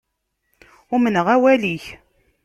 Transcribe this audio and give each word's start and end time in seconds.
Umneɣ 0.95 1.27
awal-ik. 1.35 1.85